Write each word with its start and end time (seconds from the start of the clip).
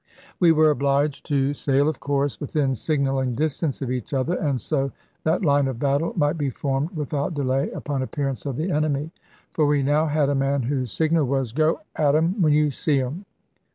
We 0.39 0.51
were 0.51 0.71
obliged 0.71 1.27
to 1.27 1.53
sail, 1.53 1.87
of 1.87 1.99
course, 1.99 2.41
within 2.41 2.73
signalling 2.73 3.35
distance 3.35 3.83
of 3.83 3.91
each 3.91 4.15
other, 4.15 4.33
and 4.35 4.59
so 4.59 4.91
that 5.25 5.45
line 5.45 5.67
of 5.67 5.77
battle 5.77 6.11
might 6.15 6.39
be 6.39 6.49
formed 6.49 6.89
without 6.97 7.35
delay, 7.35 7.69
upon 7.69 8.01
appearance 8.01 8.47
of 8.47 8.57
the 8.57 8.71
enemy. 8.71 9.11
For 9.51 9.67
we 9.67 9.83
now 9.83 10.07
had 10.07 10.29
a 10.29 10.33
man 10.33 10.63
whose 10.63 10.91
signal 10.91 11.25
was 11.25 11.51
"Go 11.51 11.81
at 11.95 12.15
'em 12.15 12.41
when 12.41 12.51
you 12.53 12.71
see 12.71 12.99
'em." 12.99 13.25